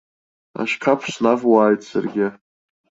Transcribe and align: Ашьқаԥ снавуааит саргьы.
Ашьқаԥ 0.61 0.99
снавуааит 1.13 1.81
саргьы. 1.89 2.27